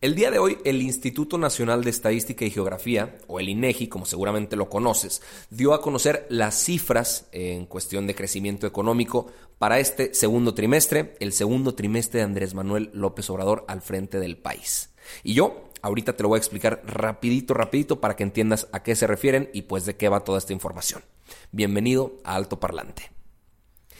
[0.00, 4.06] El día de hoy, el Instituto Nacional de Estadística y Geografía, o el INEGI, como
[4.06, 9.26] seguramente lo conoces, dio a conocer las cifras en cuestión de crecimiento económico
[9.58, 14.38] para este segundo trimestre, el segundo trimestre de Andrés Manuel López Obrador al frente del
[14.38, 14.88] país.
[15.22, 18.96] Y yo, ahorita te lo voy a explicar rapidito, rapidito, para que entiendas a qué
[18.96, 21.02] se refieren y pues de qué va toda esta información.
[21.52, 23.19] Bienvenido a Alto Parlante.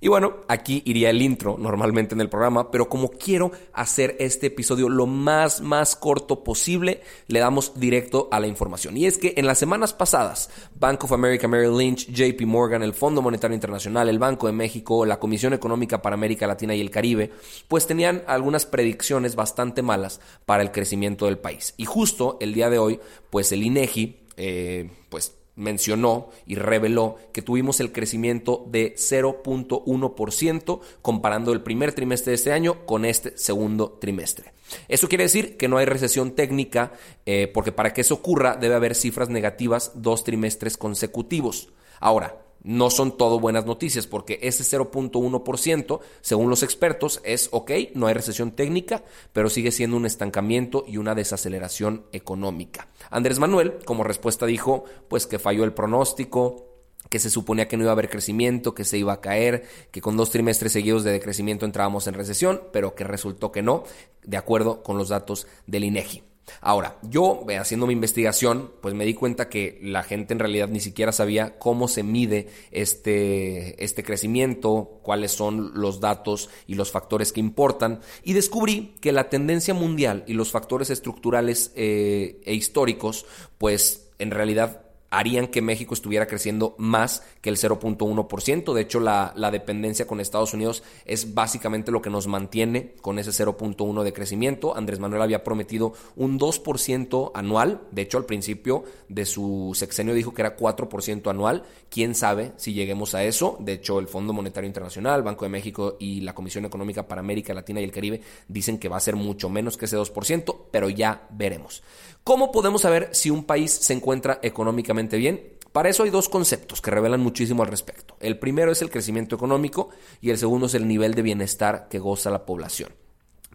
[0.00, 4.48] Y bueno, aquí iría el intro normalmente en el programa, pero como quiero hacer este
[4.48, 8.96] episodio lo más, más corto posible, le damos directo a la información.
[8.96, 12.94] Y es que en las semanas pasadas, Bank of America, Merrill Lynch, JP Morgan, el
[12.94, 16.90] Fondo Monetario Internacional, el Banco de México, la Comisión Económica para América Latina y el
[16.90, 17.30] Caribe,
[17.68, 21.74] pues tenían algunas predicciones bastante malas para el crecimiento del país.
[21.76, 27.42] Y justo el día de hoy, pues el INEGI, eh, pues mencionó y reveló que
[27.42, 33.98] tuvimos el crecimiento de 0.1% comparando el primer trimestre de este año con este segundo
[34.00, 34.52] trimestre.
[34.88, 36.92] Eso quiere decir que no hay recesión técnica
[37.26, 41.72] eh, porque para que eso ocurra debe haber cifras negativas dos trimestres consecutivos.
[42.00, 48.06] Ahora, no son todo buenas noticias porque ese 0.1%, según los expertos, es ok, no
[48.08, 52.88] hay recesión técnica, pero sigue siendo un estancamiento y una desaceleración económica.
[53.10, 56.74] Andrés Manuel, como respuesta, dijo pues que falló el pronóstico,
[57.10, 60.00] que se suponía que no iba a haber crecimiento, que se iba a caer, que
[60.00, 63.84] con dos trimestres seguidos de decrecimiento entrábamos en recesión, pero que resultó que no,
[64.24, 66.22] de acuerdo con los datos del INEGI.
[66.60, 70.68] Ahora, yo eh, haciendo mi investigación, pues me di cuenta que la gente en realidad
[70.68, 76.90] ni siquiera sabía cómo se mide este, este crecimiento, cuáles son los datos y los
[76.90, 82.54] factores que importan, y descubrí que la tendencia mundial y los factores estructurales eh, e
[82.54, 83.26] históricos,
[83.58, 84.83] pues en realidad
[85.14, 88.72] harían que México estuviera creciendo más que el 0.1%.
[88.72, 93.30] De hecho, la, dependencia con Estados Unidos es básicamente lo que nos mantiene con ese
[93.30, 94.76] 0.1% de crecimiento.
[94.76, 97.82] Andrés Manuel había prometido un 2% anual.
[97.92, 101.62] De hecho, al principio de su sexenio dijo que era 4% anual.
[101.88, 103.56] ¿Quién sabe si lleguemos a eso?
[103.60, 107.54] De hecho, el Fondo Monetario Internacional, Banco de México y la Comisión Económica para América
[107.54, 110.88] Latina y el Caribe dicen que va a ser mucho menos que ese 2%, pero
[110.88, 111.84] ya veremos.
[112.24, 115.54] ¿Cómo podemos saber si un país se encuentra económicamente bien?
[115.72, 118.16] Para eso hay dos conceptos que revelan muchísimo al respecto.
[118.20, 121.98] El primero es el crecimiento económico y el segundo es el nivel de bienestar que
[121.98, 122.90] goza la población.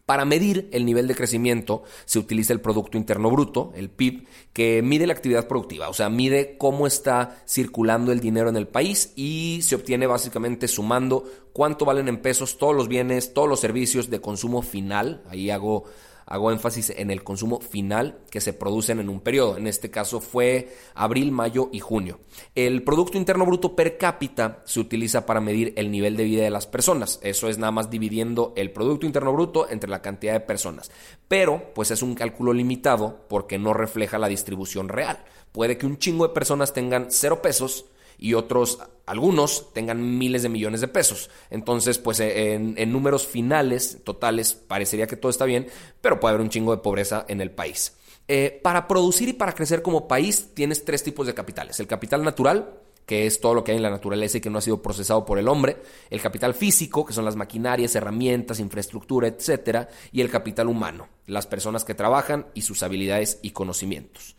[0.09, 4.82] Para medir el nivel de crecimiento se utiliza el Producto Interno Bruto, el PIB, que
[4.82, 9.14] mide la actividad productiva, o sea, mide cómo está circulando el dinero en el país
[9.16, 14.09] y se obtiene básicamente sumando cuánto valen en pesos todos los bienes, todos los servicios
[14.09, 15.22] de consumo final.
[15.30, 15.86] Ahí hago
[16.29, 19.57] hago énfasis en el consumo final que se producen en un periodo.
[19.57, 22.19] En este caso fue abril, mayo y junio.
[22.53, 26.51] El Producto Interno Bruto per cápita se utiliza para medir el nivel de vida de
[26.51, 27.19] las personas.
[27.23, 30.91] Eso es nada más dividiendo el Producto Interno Bruto entre la cantidad de personas.
[31.28, 35.23] Pero, pues es un cálculo limitado porque no refleja la distribución real.
[35.51, 37.85] Puede que un chingo de personas tengan cero pesos
[38.19, 41.30] y otros, algunos, tengan miles de millones de pesos.
[41.50, 45.68] Entonces, pues en, números finales, totales, parecería que todo está bien,
[46.02, 47.96] pero puede haber un chingo de pobreza en el país.
[48.28, 51.79] Eh, para producir y para crecer como país tienes tres tipos de capitales.
[51.79, 52.75] El capital natural,
[53.08, 55.25] que es todo lo que hay en la naturaleza y que no ha sido procesado
[55.25, 55.78] por el hombre,
[56.12, 61.47] el capital físico, que son las maquinarias, herramientas, infraestructura, etcétera, y el capital humano, las
[61.47, 64.35] personas que trabajan y sus habilidades y conocimientos.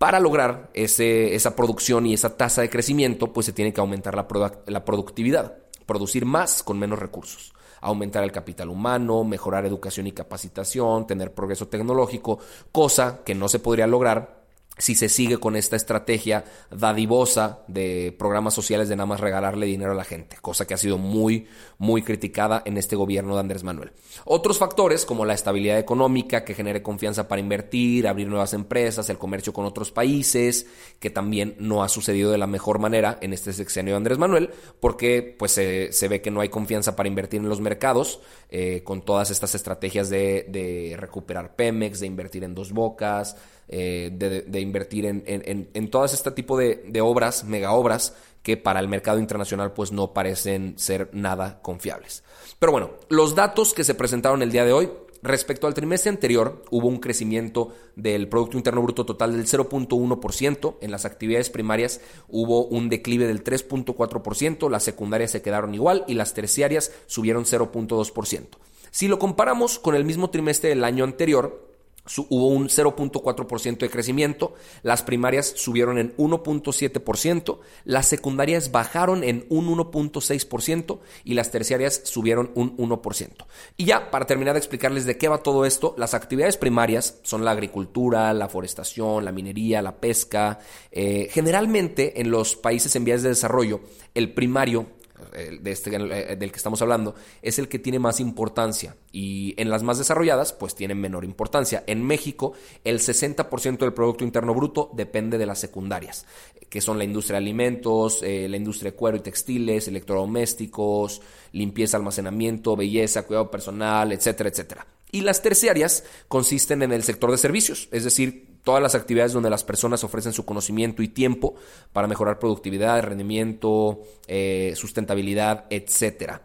[0.00, 4.14] Para lograr ese, esa producción y esa tasa de crecimiento, pues se tiene que aumentar
[4.14, 4.26] la,
[4.64, 7.52] la productividad, producir más con menos recursos
[7.82, 12.38] aumentar el capital humano, mejorar educación y capacitación, tener progreso tecnológico,
[12.72, 14.39] cosa que no se podría lograr
[14.80, 19.92] si se sigue con esta estrategia dadivosa de programas sociales de nada más regalarle dinero
[19.92, 21.46] a la gente, cosa que ha sido muy,
[21.78, 23.92] muy criticada en este gobierno de Andrés Manuel.
[24.24, 29.18] Otros factores como la estabilidad económica que genere confianza para invertir, abrir nuevas empresas, el
[29.18, 30.66] comercio con otros países,
[30.98, 34.50] que también no ha sucedido de la mejor manera en este sexenio de Andrés Manuel,
[34.80, 39.02] porque pues se, ve que no hay confianza para invertir en los mercados eh, con
[39.02, 43.36] todas estas estrategias de, de recuperar Pemex, de invertir en dos bocas,
[43.72, 48.56] eh, de, invertir en, en, en, todas este tipo de, de obras, mega obras, que
[48.56, 52.24] para el mercado internacional pues no parecen ser nada confiables.
[52.58, 54.90] Pero bueno, los datos que se presentaron el día de hoy
[55.22, 60.90] Respecto al trimestre anterior, hubo un crecimiento del Producto Interno Bruto total del 0.1%, en
[60.90, 66.32] las actividades primarias hubo un declive del 3.4%, las secundarias se quedaron igual y las
[66.32, 68.46] terciarias subieron 0.2%.
[68.90, 71.69] Si lo comparamos con el mismo trimestre del año anterior,
[72.18, 79.68] hubo un 0.4% de crecimiento, las primarias subieron en 1.7%, las secundarias bajaron en un
[79.68, 83.30] 1.6% y las terciarias subieron un 1%.
[83.76, 87.44] Y ya, para terminar de explicarles de qué va todo esto, las actividades primarias son
[87.44, 90.58] la agricultura, la forestación, la minería, la pesca.
[90.90, 93.80] Eh, generalmente en los países en vías de desarrollo,
[94.14, 94.86] el primario
[95.32, 99.70] de este, eh, del que estamos hablando, es el que tiene más importancia y en
[99.70, 101.84] las más desarrolladas pues tienen menor importancia.
[101.86, 102.52] En México
[102.84, 106.26] el 60% del Producto Interno Bruto depende de las secundarias,
[106.68, 111.22] que son la industria de alimentos, eh, la industria de cuero y textiles, electrodomésticos,
[111.52, 114.86] limpieza, almacenamiento, belleza, cuidado personal, etcétera, etcétera.
[115.12, 119.50] Y las terciarias consisten en el sector de servicios, es decir, todas las actividades donde
[119.50, 121.54] las personas ofrecen su conocimiento y tiempo
[121.92, 126.42] para mejorar productividad, rendimiento, eh, sustentabilidad, etcétera.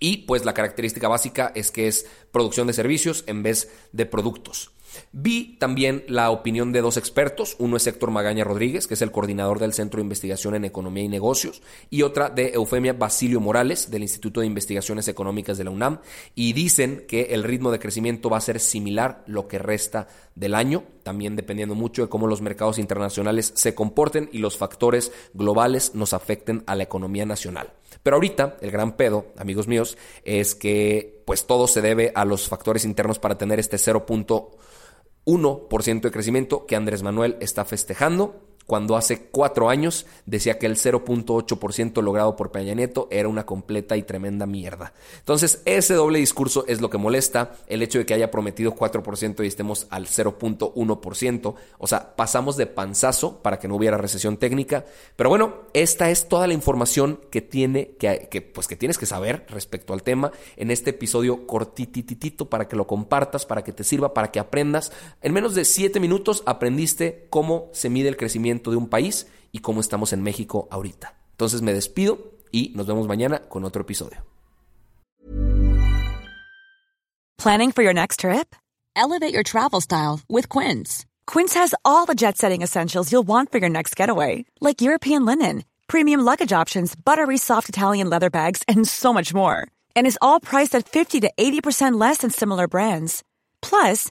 [0.00, 4.70] Y pues la característica básica es que es producción de servicios en vez de productos.
[5.12, 9.10] Vi también la opinión de dos expertos, uno es Héctor Magaña Rodríguez, que es el
[9.10, 13.90] coordinador del Centro de Investigación en Economía y Negocios, y otra de Eufemia Basilio Morales,
[13.90, 16.00] del Instituto de Investigaciones Económicas de la UNAM,
[16.34, 20.54] y dicen que el ritmo de crecimiento va a ser similar lo que resta del
[20.54, 25.94] año, también dependiendo mucho de cómo los mercados internacionales se comporten y los factores globales
[25.94, 27.72] nos afecten a la economía nacional.
[28.02, 32.48] Pero ahorita el gran pedo, amigos míos, es que pues todo se debe a los
[32.48, 34.50] factores internos para tener este 0.1
[35.28, 40.76] 1% de crecimiento que Andrés Manuel está festejando cuando hace cuatro años decía que el
[40.76, 44.92] 0.8% logrado por Peña Nieto era una completa y tremenda mierda.
[45.20, 49.42] Entonces, ese doble discurso es lo que molesta, el hecho de que haya prometido 4%
[49.42, 54.84] y estemos al 0.1%, o sea, pasamos de panzazo para que no hubiera recesión técnica,
[55.16, 59.06] pero bueno, esta es toda la información que tiene que, que pues que tienes que
[59.06, 63.82] saber respecto al tema en este episodio cortititito para que lo compartas, para que te
[63.82, 64.92] sirva, para que aprendas.
[65.22, 68.18] En menos de 7 minutos aprendiste cómo se mide el
[68.58, 71.14] crecimiento de un país y cómo estamos en México ahorita.
[71.32, 72.18] Entonces me despido
[72.52, 74.24] y nos vemos mañana con otro episodio.
[77.38, 78.54] Planning for your next trip?
[78.96, 81.06] Elevate your travel style with Quince.
[81.26, 85.62] Quince has all the jet-setting essentials you'll want for your next getaway, like European linen,
[85.86, 89.68] premium luggage options, buttery soft Italian leather bags, and so much more.
[89.94, 93.22] And is all priced at 50 to 80% less than similar brands.
[93.62, 94.10] Plus,